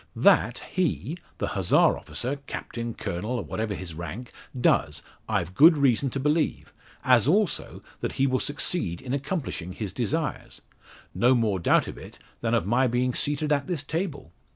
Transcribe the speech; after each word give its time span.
That 0.15 0.65
he, 0.71 1.19
the 1.37 1.49
Hussar 1.49 1.95
officer, 1.95 2.37
captain, 2.47 2.95
colonel, 2.95 3.33
or 3.37 3.43
whatever 3.43 3.75
his 3.75 3.93
rank, 3.93 4.31
does, 4.59 5.03
I've 5.29 5.53
good 5.53 5.77
reason 5.77 6.09
to 6.09 6.19
believe, 6.19 6.73
as 7.03 7.27
also 7.27 7.83
that 7.99 8.13
he 8.13 8.25
will 8.25 8.39
succeed 8.39 8.99
in 8.99 9.13
accomplishing 9.13 9.73
his 9.73 9.93
desires; 9.93 10.63
no 11.13 11.35
more 11.35 11.59
doubt 11.59 11.87
of 11.87 11.99
it 11.99 12.17
than 12.41 12.55
of 12.55 12.65
my 12.65 12.87
being 12.87 13.13
seated 13.13 13.51
at 13.53 13.67
this 13.67 13.83
table. 13.83 14.31